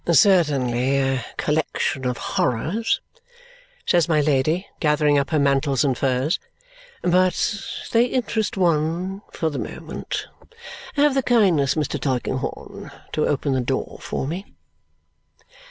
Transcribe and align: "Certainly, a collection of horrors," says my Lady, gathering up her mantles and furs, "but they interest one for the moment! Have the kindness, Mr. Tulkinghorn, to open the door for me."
"Certainly, 0.11 0.97
a 0.97 1.25
collection 1.37 2.05
of 2.05 2.17
horrors," 2.17 3.01
says 3.85 4.09
my 4.09 4.19
Lady, 4.19 4.65
gathering 4.79 5.19
up 5.19 5.29
her 5.29 5.37
mantles 5.37 5.83
and 5.85 5.95
furs, 5.95 6.39
"but 7.03 7.61
they 7.91 8.05
interest 8.05 8.57
one 8.57 9.21
for 9.31 9.51
the 9.51 9.59
moment! 9.59 10.25
Have 10.95 11.13
the 11.13 11.21
kindness, 11.21 11.75
Mr. 11.75 11.99
Tulkinghorn, 12.01 12.89
to 13.11 13.27
open 13.27 13.53
the 13.53 13.61
door 13.61 13.99
for 14.01 14.25
me." 14.25 14.51